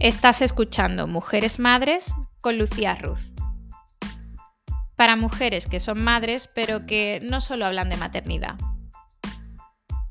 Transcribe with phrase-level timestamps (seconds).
[0.00, 3.32] Estás escuchando Mujeres Madres con Lucía Ruz.
[4.94, 8.54] Para mujeres que son madres, pero que no solo hablan de maternidad.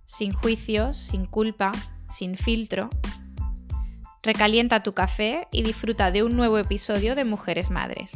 [0.04, 1.72] Sin juicios, sin culpa,
[2.10, 2.90] sin filtro.
[4.24, 8.12] Recalienta tu café y disfruta de un nuevo episodio de Mujeres Madres.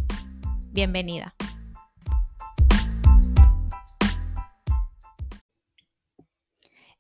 [0.72, 1.34] Bienvenida.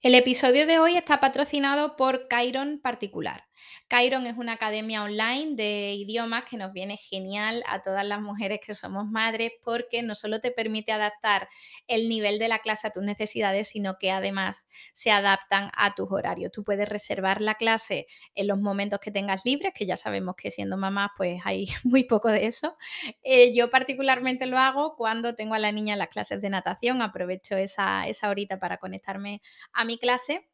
[0.02, 3.51] El episodio de hoy está patrocinado por Chiron Particular.
[3.90, 8.60] Chiron es una academia online de idiomas que nos viene genial a todas las mujeres
[8.66, 11.50] que somos madres porque no solo te permite adaptar
[11.88, 16.08] el nivel de la clase a tus necesidades, sino que además se adaptan a tus
[16.12, 16.52] horarios.
[16.52, 20.52] Tú puedes reservar la clase en los momentos que tengas libres, que ya sabemos que
[20.52, 22.76] siendo mamá pues hay muy poco de eso.
[23.24, 27.02] Eh, yo particularmente lo hago cuando tengo a la niña en las clases de natación,
[27.02, 29.42] aprovecho esa, esa horita para conectarme
[29.74, 30.48] a mi clase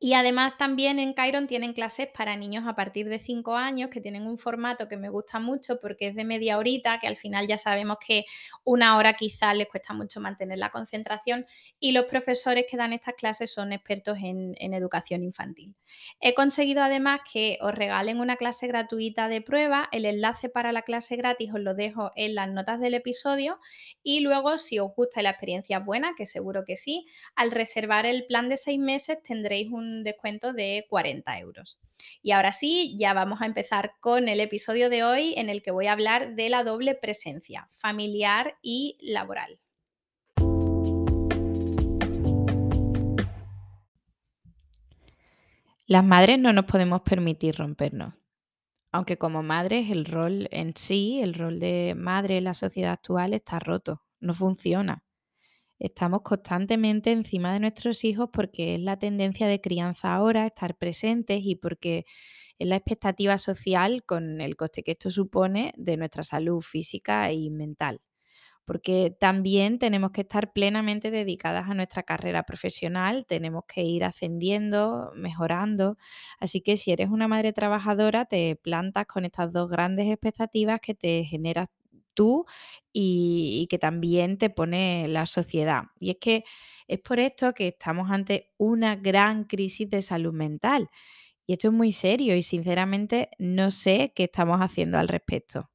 [0.00, 4.00] y además también en Chiron tienen clases para niños a partir de 5 años que
[4.00, 7.48] tienen un formato que me gusta mucho porque es de media horita, que al final
[7.48, 8.24] ya sabemos que
[8.62, 11.46] una hora quizás les cuesta mucho mantener la concentración
[11.80, 15.74] y los profesores que dan estas clases son expertos en, educación infantil.
[16.20, 20.82] He conseguido además que os regalen una clase gratuita de prueba, el enlace para la
[20.82, 23.58] clase gratis os lo dejo en las notas del episodio
[24.02, 27.04] y luego si os gusta la experiencia buena, que seguro que sí,
[27.34, 31.78] al reservar el plan de 6 meses tendréis un descuento de 40 euros.
[32.22, 35.70] Y ahora sí, ya vamos a empezar con el episodio de hoy en el que
[35.70, 39.58] voy a hablar de la doble presencia, familiar y laboral.
[45.86, 48.14] Las madres no nos podemos permitir rompernos.
[48.92, 53.32] Aunque como madres el rol en sí, el rol de madre en la sociedad actual
[53.32, 55.02] está roto, no funciona.
[55.78, 61.40] Estamos constantemente encima de nuestros hijos porque es la tendencia de crianza ahora, estar presentes
[61.44, 62.04] y porque
[62.58, 67.50] es la expectativa social con el coste que esto supone de nuestra salud física y
[67.50, 68.00] mental.
[68.64, 75.10] Porque también tenemos que estar plenamente dedicadas a nuestra carrera profesional, tenemos que ir ascendiendo,
[75.16, 75.96] mejorando.
[76.38, 80.94] Así que si eres una madre trabajadora, te plantas con estas dos grandes expectativas que
[80.94, 81.68] te generas
[82.18, 82.46] tú
[82.92, 85.84] y, que también te pone la sociedad.
[86.00, 86.42] Y es que
[86.88, 90.88] es por esto que estamos ante una gran crisis de salud mental.
[91.46, 95.70] Y esto es muy serio y sinceramente no sé qué estamos haciendo al respecto.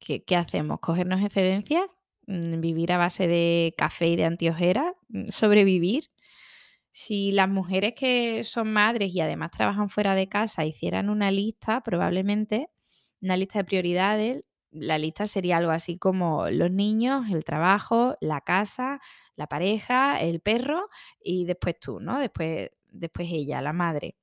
[0.00, 0.80] ¿Qué, qué hacemos?
[0.80, 1.84] ¿Cogernos excedencias?
[2.26, 4.92] Mm, ¿Vivir a base de café y de antiojeras?
[5.08, 6.10] Mm, ¿Sobrevivir?
[6.90, 11.82] Si las mujeres que son madres y además trabajan fuera de casa hicieran una lista,
[11.82, 12.70] probablemente
[13.20, 14.44] una lista de prioridades,
[14.80, 19.00] la lista sería algo así como los niños, el trabajo, la casa,
[19.36, 20.88] la pareja, el perro
[21.22, 22.18] y después tú, ¿no?
[22.18, 24.16] Después, después ella, la madre.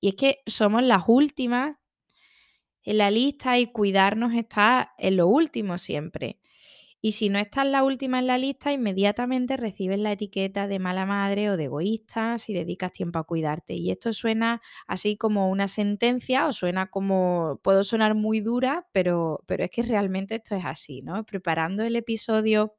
[0.00, 1.78] Y es que somos las últimas
[2.82, 6.38] en la lista y cuidarnos está en lo último siempre.
[7.00, 11.06] Y si no estás la última en la lista, inmediatamente recibes la etiqueta de mala
[11.06, 13.74] madre o de egoísta si dedicas tiempo a cuidarte.
[13.74, 19.44] Y esto suena así como una sentencia o suena como, puedo sonar muy dura, pero,
[19.46, 21.24] pero es que realmente esto es así, ¿no?
[21.24, 22.74] Preparando el episodio,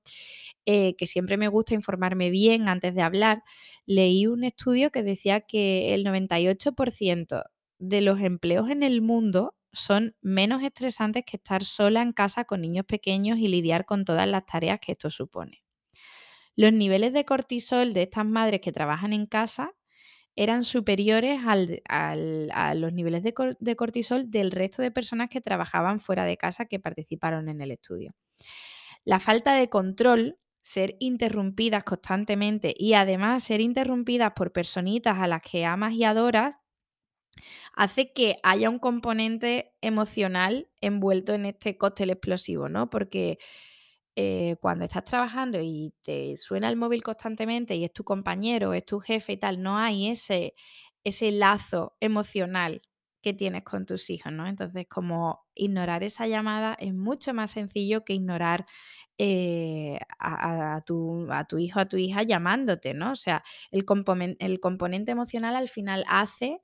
[0.65, 3.43] eh, que siempre me gusta informarme bien antes de hablar,
[3.85, 7.43] leí un estudio que decía que el 98%
[7.79, 12.61] de los empleos en el mundo son menos estresantes que estar sola en casa con
[12.61, 15.63] niños pequeños y lidiar con todas las tareas que esto supone.
[16.55, 19.71] Los niveles de cortisol de estas madres que trabajan en casa
[20.35, 26.25] eran superiores a los niveles de, de cortisol del resto de personas que trabajaban fuera
[26.25, 28.13] de casa que participaron en el estudio.
[29.05, 35.41] La falta de control, ser interrumpidas constantemente y además ser interrumpidas por personitas a las
[35.41, 36.57] que amas y adoras,
[37.79, 42.89] hace que haya un componente emocional envuelto en este cóctel explosivo, ¿no?
[42.89, 43.39] Porque
[44.17, 48.85] eh, cuando estás trabajando y te suena el móvil constantemente y es tu compañero, es
[48.85, 50.55] tu jefe y tal, no hay ese,
[51.05, 52.81] ese lazo emocional
[53.21, 54.45] que tienes con tus hijos, ¿no?
[54.45, 58.65] Entonces, como ignorar esa llamada es mucho más sencillo que ignorar
[59.17, 63.13] eh, a, tu, a, tu, hijo, a tu hija llamándote, ¿no?
[63.13, 63.41] O sea,
[63.71, 63.85] el,
[64.39, 66.61] el componente emocional al final hace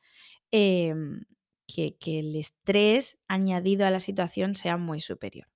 [0.57, 1.25] Em,
[1.67, 5.47] que, el estrés añadido a la situación sea muy superior.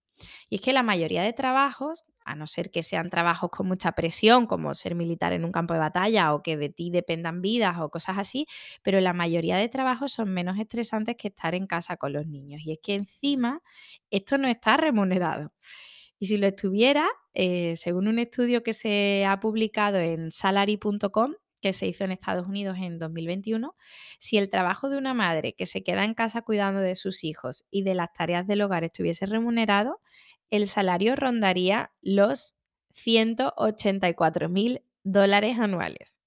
[0.50, 3.94] Y es que la mayoría de trabajos, a no ser que sean trabajos con mucha
[3.94, 7.78] presión, como ser militar en un campo de batalla o que de ti dependan vidas
[7.80, 8.46] o cosas así,
[8.84, 12.62] pero la mayoría de trabajos son menos estresantes que estar en casa con los niños.
[12.66, 13.62] Y es que encima
[14.12, 15.54] esto no está remunerado.
[16.20, 21.74] Y si lo estuviera, eh, según un estudio que se ha publicado en salary.com, que
[21.74, 23.76] se hizo en Estados Unidos en 2021,
[24.18, 27.66] si el trabajo de una madre que se queda en casa cuidando de sus hijos
[27.70, 30.02] y de las tareas del hogar estuviese remunerado,
[30.50, 32.56] el salario rondaría los
[32.92, 36.20] 184 mil dólares anuales,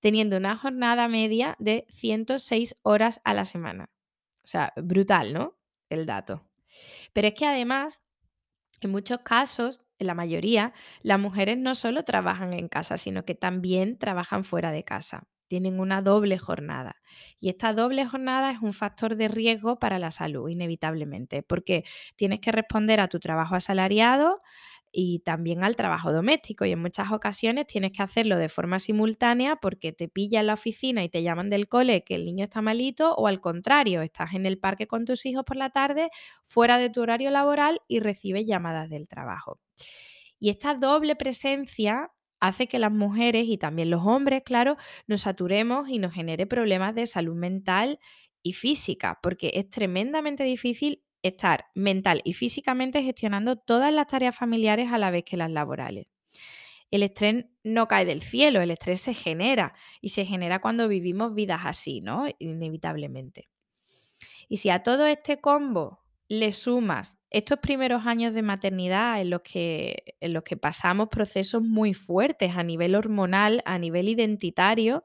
[0.00, 3.90] teniendo una jornada media de 106 horas a la semana.
[4.44, 5.56] O sea, brutal, ¿no?
[5.88, 6.46] El dato.
[7.12, 8.02] Pero es que además,
[8.80, 10.72] en muchos casos, en la mayoría,
[11.02, 15.24] las mujeres no solo trabajan en casa, sino que también trabajan fuera de casa.
[15.48, 16.96] Tienen una doble jornada.
[17.40, 21.84] Y esta doble jornada es un factor de riesgo para la salud, inevitablemente, porque
[22.16, 24.40] tienes que responder a tu trabajo asalariado,
[24.92, 26.64] y también al trabajo doméstico.
[26.64, 30.54] Y en muchas ocasiones tienes que hacerlo de forma simultánea porque te pilla en la
[30.54, 34.34] oficina y te llaman del cole que el niño está malito o al contrario, estás
[34.34, 36.10] en el parque con tus hijos por la tarde,
[36.44, 39.58] fuera de tu horario laboral y recibes llamadas del trabajo.
[40.38, 42.10] Y esta doble presencia
[42.40, 46.94] hace que las mujeres y también los hombres, claro, nos saturemos y nos genere problemas
[46.94, 48.00] de salud mental
[48.42, 54.92] y física, porque es tremendamente difícil estar mental y físicamente gestionando todas las tareas familiares
[54.92, 56.12] a la vez que las laborales.
[56.90, 61.34] El estrés no cae del cielo, el estrés se genera y se genera cuando vivimos
[61.34, 62.26] vidas así, ¿no?
[62.38, 63.48] Inevitablemente.
[64.48, 69.40] Y si a todo este combo le sumas estos primeros años de maternidad en los
[69.40, 75.04] que, en los que pasamos procesos muy fuertes a nivel hormonal, a nivel identitario,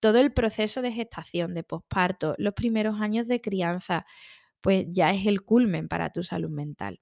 [0.00, 4.06] todo el proceso de gestación, de posparto, los primeros años de crianza,
[4.60, 7.00] pues ya es el culmen para tu salud mental.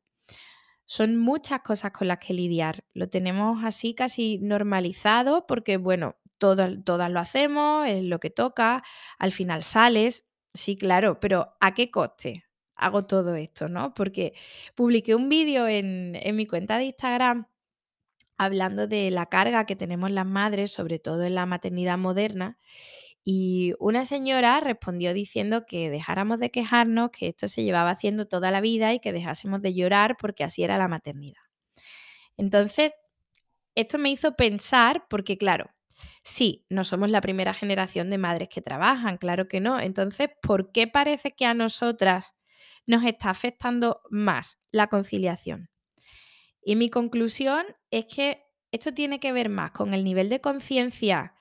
[0.85, 2.85] Son muchas cosas con las que lidiar.
[2.95, 8.83] Lo tenemos así casi normalizado porque, bueno, todas, todas lo hacemos, es lo que toca,
[9.19, 12.45] al final sales, sí, claro, pero ¿a qué coste?
[12.77, 13.95] Hago todo esto, ¿no?
[13.95, 14.35] Porque
[14.75, 17.47] publiqué un vídeo en, en mi cuenta de Instagram
[18.39, 22.59] hablando de la carga que tenemos las madres, sobre todo en la maternidad moderna,
[23.29, 28.53] y una señora respondió diciendo que dejáramos de quejarnos, que esto se llevaba haciendo toda
[28.53, 31.41] la vida y que dejásemos de llorar porque así era la maternidad.
[32.37, 32.93] Entonces,
[33.75, 35.71] esto me hizo pensar, porque claro,
[36.23, 39.81] sí, no somos la primera generación de madres que trabajan, claro que no.
[39.81, 42.37] Entonces, ¿por qué parece que a nosotras
[42.87, 45.69] nos está afectando más la conciliación?
[46.63, 51.36] Y mi conclusión es que esto tiene que ver más con el nivel de conciencia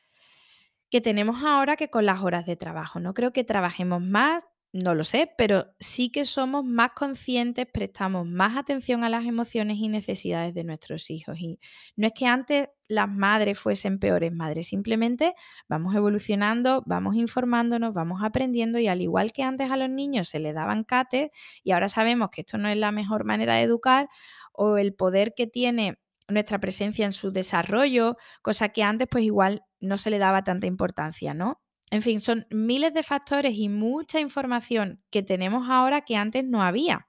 [0.95, 3.01] que tenemos ahora que con las horas de trabajo.
[3.01, 8.25] No creo que trabajemos más, no lo sé, pero sí que somos más conscientes, prestamos
[8.25, 11.37] más atención a las emociones y necesidades de nuestros hijos.
[11.37, 11.59] Y
[11.97, 15.33] no es que antes las madres fuesen peores madres, simplemente
[15.67, 20.39] vamos evolucionando, vamos informándonos, vamos aprendiendo y al igual que antes a los niños se
[20.39, 21.29] les daban cates
[21.61, 24.07] y ahora sabemos que esto no es la mejor manera de educar
[24.53, 25.97] o el poder que tiene
[26.27, 30.67] nuestra presencia en su desarrollo, cosa que antes pues igual no se le daba tanta
[30.67, 31.61] importancia, ¿no?
[31.91, 36.63] En fin, son miles de factores y mucha información que tenemos ahora que antes no
[36.63, 37.07] había.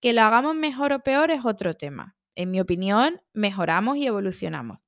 [0.00, 2.16] Que lo hagamos mejor o peor es otro tema.
[2.34, 4.78] En mi opinión, mejoramos y evolucionamos.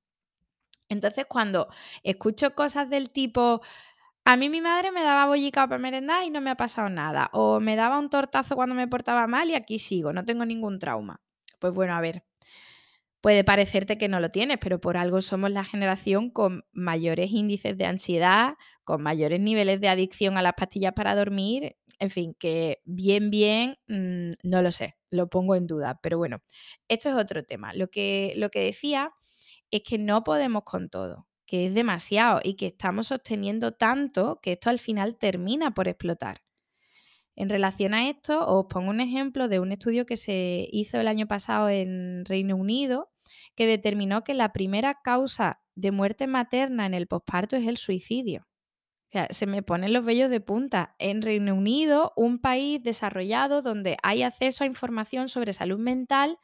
[0.88, 1.68] Entonces, cuando
[2.02, 3.62] escucho cosas del tipo,
[4.24, 7.30] a mí mi madre me daba bollica para merendar y no me ha pasado nada,
[7.32, 10.78] o me daba un tortazo cuando me portaba mal y aquí sigo, no tengo ningún
[10.78, 11.20] trauma.
[11.58, 12.24] Pues bueno, a ver,
[13.22, 17.78] Puede parecerte que no lo tienes, pero por algo somos la generación con mayores índices
[17.78, 21.76] de ansiedad, con mayores niveles de adicción a las pastillas para dormir.
[22.00, 26.00] En fin, que bien, bien, mm, no lo sé, lo pongo en duda.
[26.02, 26.42] Pero bueno,
[26.88, 27.72] esto es otro tema.
[27.74, 29.12] Lo que, lo que decía
[29.70, 34.54] es que no podemos con todo, que es demasiado y que estamos sosteniendo tanto que
[34.54, 36.42] esto al final termina por explotar.
[37.36, 41.06] En relación a esto, os pongo un ejemplo de un estudio que se hizo el
[41.06, 43.11] año pasado en Reino Unido,
[43.54, 48.46] que determinó que la primera causa de muerte materna en el posparto es el suicidio.
[49.08, 50.94] O sea, se me ponen los vellos de punta.
[50.98, 56.38] En Reino Unido, un país desarrollado donde hay acceso a información sobre salud mental,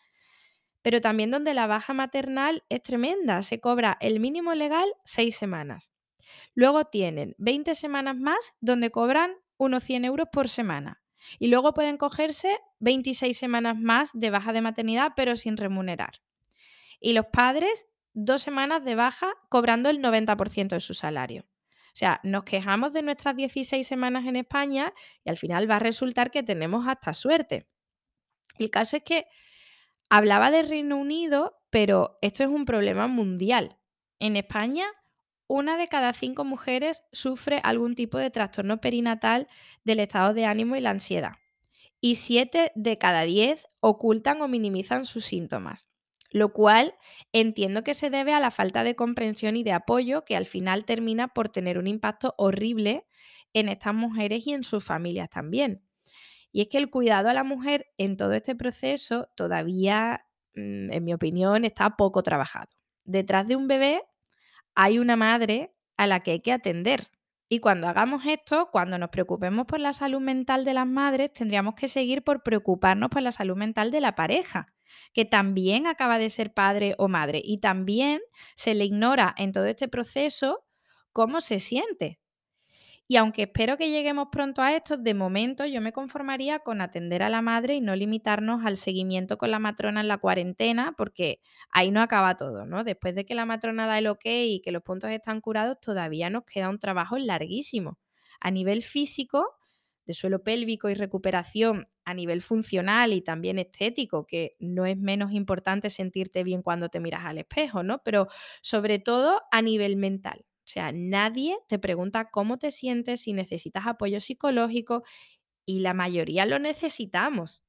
[0.83, 3.41] pero también donde la baja maternal es tremenda.
[3.41, 5.93] Se cobra el mínimo legal seis semanas.
[6.55, 11.01] Luego tienen 20 semanas más donde cobran unos 100 euros por semana.
[11.39, 16.21] Y luego pueden cogerse 26 semanas más de baja de maternidad, pero sin remunerar.
[17.01, 21.43] Y los padres, dos semanas de baja cobrando el 90% de su salario.
[21.43, 24.93] O sea, nos quejamos de nuestras 16 semanas en España
[25.25, 27.69] y al final va a resultar que tenemos hasta suerte.
[28.59, 29.27] El caso es que
[30.09, 33.79] hablaba de Reino Unido, pero esto es un problema mundial.
[34.21, 34.87] En España
[35.49, 39.49] una de cada cinco mujeres sufre algún tipo de trastorno perinatal
[39.83, 41.37] del estado de ánimo y la ansiedad.
[42.03, 45.89] Y siete de cada diez ocultan o minimizan sus síntomas.
[46.31, 46.95] Lo cual
[47.33, 50.85] entiendo que se debe a la falta de comprensión y de apoyo que al final
[50.85, 53.07] termina por tener un impacto horrible
[53.53, 55.83] en estas mujeres y en sus familias también.
[56.53, 61.05] Y es que el cuidado a la mujer en todo este proceso todavía, mm, en
[61.05, 62.69] mi opinión, está poco trabajado.
[63.05, 64.03] Detrás de un bebé
[64.75, 67.09] hay una madre a la que hay que atender.
[67.49, 71.75] Y cuando hagamos esto, cuando nos preocupemos por la salud mental de las madres, tendríamos
[71.75, 74.75] que seguir por preocuparnos por la salud mental de la pareja,
[75.13, 77.41] que también acaba de ser padre o madre.
[77.45, 78.21] Y también
[78.55, 80.65] se le ignora en todo este proceso
[81.13, 82.19] cómo se siente.
[83.11, 87.23] Y aunque espero que lleguemos pronto a esto, de momento yo me conformaría con atender
[87.23, 91.41] a la madre y no limitarnos al seguimiento con la matrona en la cuarentena, porque
[91.71, 92.85] ahí no acaba todo, ¿no?
[92.85, 96.29] Después de que la matrona da el ok y que los puntos están curados, todavía
[96.29, 97.99] nos queda un trabajo larguísimo.
[98.41, 99.58] A nivel físico,
[100.09, 105.31] de suelo pélvico y recuperación, a nivel funcional y también estético, que no es menos
[105.31, 108.03] importante sentirte bien cuando te miras al espejo, ¿no?
[108.03, 108.27] Pero
[108.63, 113.87] sobre todo a nivel mental o sea, nadie te pregunta cómo te sientes, si necesitas
[113.87, 115.03] apoyo psicológico
[115.65, 117.65] y la mayoría lo necesitamos.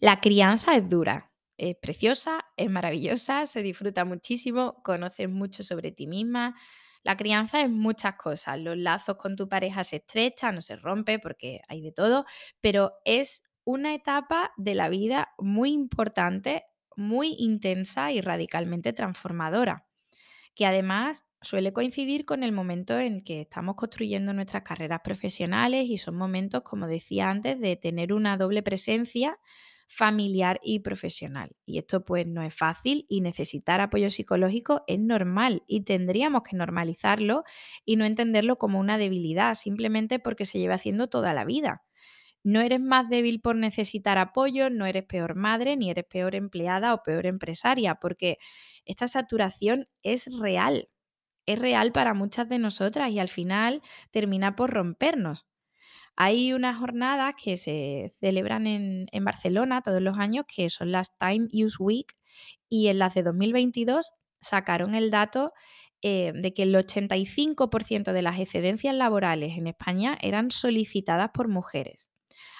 [0.00, 6.06] La crianza es dura, es preciosa, es maravillosa, se disfruta muchísimo, conoces mucho sobre ti
[6.06, 6.54] misma.
[7.02, 11.18] La crianza es muchas cosas, los lazos con tu pareja se estrechan, no se rompe
[11.18, 12.24] porque hay de todo,
[12.60, 16.64] pero es una etapa de la vida muy importante
[16.96, 19.88] muy intensa y radicalmente transformadora,
[20.54, 25.98] que además suele coincidir con el momento en que estamos construyendo nuestras carreras profesionales y
[25.98, 29.38] son momentos, como decía antes, de tener una doble presencia
[29.94, 31.56] familiar y profesional.
[31.64, 36.56] Y esto pues no es fácil y necesitar apoyo psicológico es normal y tendríamos que
[36.56, 37.44] normalizarlo
[37.84, 41.82] y no entenderlo como una debilidad simplemente porque se lleva haciendo toda la vida.
[42.42, 46.92] No eres más débil por necesitar apoyo, no eres peor madre, ni eres peor empleada
[46.92, 48.38] o peor empresaria, porque
[48.84, 50.90] esta saturación es real,
[51.46, 55.46] es real para muchas de nosotras y al final termina por rompernos.
[56.16, 61.48] Hay unas jornadas que se celebran en, Barcelona todos los años, que son las Time
[61.52, 62.12] Use Week,
[62.68, 65.52] y en las de 2022 sacaron el dato
[66.02, 72.14] eh, de que el 85% de las excedencias laborales en España eran solicitadas por mujeres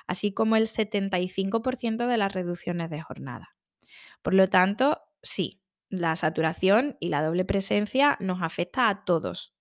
[0.07, 3.57] así como el 75% de las reducciones de jornada.
[4.23, 9.54] Por lo tanto, sí, la saturación y la doble presencia nos afecta a todos,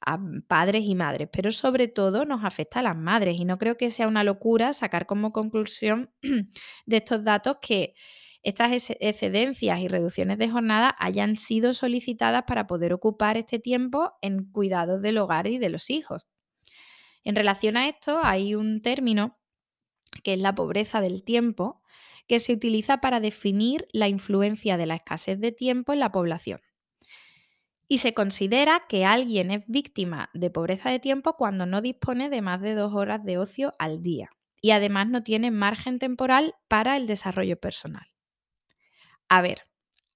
[0.00, 3.76] a padres y madres, pero sobre todo nos afecta a las madres y no creo
[3.76, 6.10] que sea una locura sacar como conclusión
[6.86, 7.94] de estos datos que
[8.42, 14.50] estas excedencias y reducciones de jornada hayan sido solicitadas para poder ocupar este tiempo en
[14.50, 16.26] cuidados del hogar y de los hijos.
[17.22, 19.38] En relación a esto, hay un término
[20.24, 21.82] que es la pobreza del tiempo,
[22.26, 26.60] que se utiliza para definir la influencia de la escasez de tiempo en la población.
[27.90, 32.40] Y se considera que alguien es víctima de pobreza de tiempo cuando no dispone de
[32.40, 34.30] más de dos horas de ocio al día
[34.62, 38.06] y además no tiene margen temporal para el desarrollo personal.
[39.28, 39.62] A ver,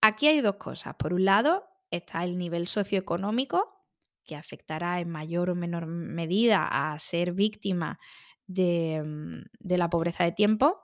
[0.00, 0.94] aquí hay dos cosas.
[0.96, 3.72] Por un lado está el nivel socioeconómico,
[4.22, 7.98] que afectará en mayor o menor medida a ser víctima
[8.46, 10.78] Mm, de, la pobreza de tiempo.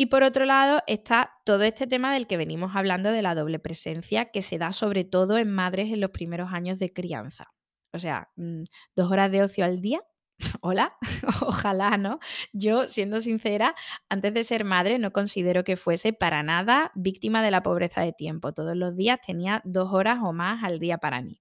[0.00, 3.58] Y por otro lado está todo este tema del que venimos hablando de la doble
[3.58, 7.52] presencia, que se da sobre todo en madres en los primeros años de crianza.
[7.92, 8.62] O sea, mm,
[8.94, 10.00] dos horas de ocio al día.
[10.62, 10.96] Hola,
[11.42, 12.20] ojalá, ¿no?
[12.52, 13.74] Yo, siendo sincera,
[14.08, 18.12] antes de ser madre no considero que fuese para nada víctima de la pobreza de
[18.12, 18.52] tiempo.
[18.52, 21.40] Todos los días tenía dos horas o más al día para mí.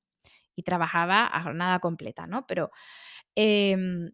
[0.56, 2.48] Y trabajaba a jornada completa, ¿no?
[2.48, 2.72] Pero
[3.36, 4.10] em,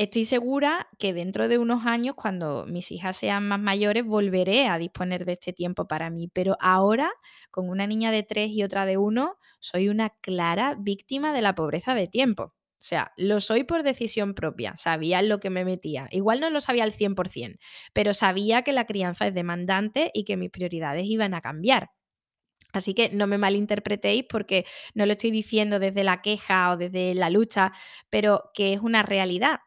[0.00, 4.78] Estoy segura que dentro de unos años, cuando mis hijas sean más mayores, volveré a
[4.78, 6.26] disponer de este tiempo para mí.
[6.32, 7.12] Pero ahora,
[7.50, 11.54] con una niña de tres y otra de uno, soy una clara víctima de la
[11.54, 12.44] pobreza de tiempo.
[12.44, 16.08] O sea, lo soy por decisión propia, sabía lo que me metía.
[16.12, 17.58] Igual no lo sabía al 100%,
[17.92, 21.90] pero sabía que la crianza es demandante y que mis prioridades iban a cambiar.
[22.72, 24.64] Así que no me malinterpretéis porque
[24.94, 27.72] no lo estoy diciendo desde la queja o desde la lucha,
[28.08, 29.58] pero que es una realidad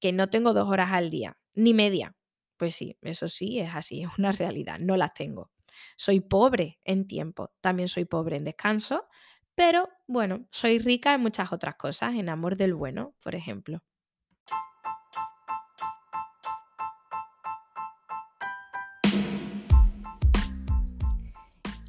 [0.00, 2.16] que no tengo dos horas al día, ni media.
[2.56, 5.50] Pues sí, eso sí es así, es una realidad, no las tengo.
[5.96, 9.06] Soy pobre en tiempo, también soy pobre en descanso,
[9.54, 13.82] pero bueno, soy rica en muchas otras cosas, en amor del bueno, por ejemplo.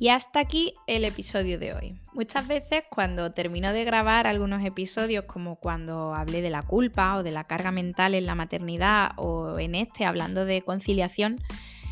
[0.01, 2.01] Y hasta aquí el episodio de hoy.
[2.13, 7.21] Muchas veces cuando termino de grabar algunos episodios, como cuando hablé de la culpa o
[7.21, 11.39] de la carga mental en la maternidad o en este hablando de conciliación,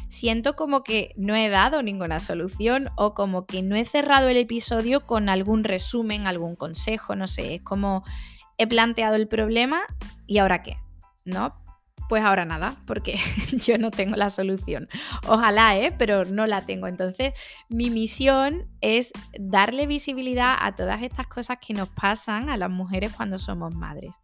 [0.07, 4.37] siento como que no he dado ninguna solución o como que no he cerrado el
[4.37, 8.03] episodio con algún resumen, algún consejo, no sé, es como
[8.57, 9.81] he planteado el problema
[10.25, 10.77] y ahora qué,
[11.25, 11.58] ¿no?
[12.09, 13.19] Pues ahora nada, porque
[13.51, 14.89] yo no tengo la solución.
[15.27, 15.93] Ojalá, ¿eh?
[15.95, 16.87] Pero no la tengo.
[16.87, 17.39] Entonces,
[17.69, 23.13] mi misión es darle visibilidad a todas estas cosas que nos pasan a las mujeres
[23.13, 24.15] cuando somos madres.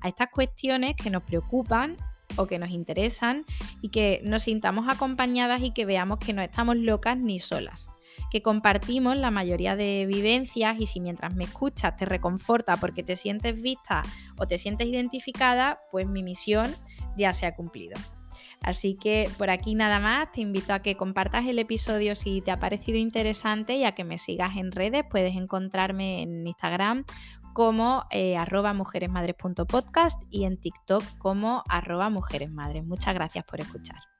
[0.00, 1.96] A estas cuestiones que nos preocupan
[2.36, 3.44] o que nos interesan
[3.82, 7.88] y que nos sintamos acompañadas y que veamos que no estamos locas ni solas
[8.30, 13.14] que compartimos la mayoría de vivencias y si mientras me escuchas te reconforta porque te
[13.14, 14.00] sientes vista
[14.38, 16.74] o te sientes identificada, pues mi misión
[17.16, 17.98] ya se ha cumplido.
[18.62, 22.50] Así que por aquí nada más, te invito a que compartas el episodio si te
[22.50, 25.04] ha parecido interesante y a que me sigas en redes.
[25.10, 27.04] Puedes encontrarme en Instagram
[27.52, 32.86] como eh, arroba mujeresmadres.podcast y en TikTok como arroba mujeresmadres.
[32.86, 34.11] Muchas gracias por escuchar.